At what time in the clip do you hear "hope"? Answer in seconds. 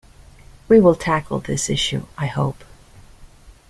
2.25-2.63